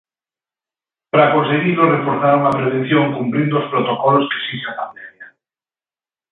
Para 1.11 1.31
conseguilo 1.35 1.83
reforzaron 1.95 2.43
a 2.45 2.55
prevención 2.59 3.05
cumprindo 3.17 3.55
os 3.61 3.69
protocolos 3.71 4.27
que 4.31 4.37
esixe 4.41 4.67
a 4.69 4.77
pandemia. 4.81 5.27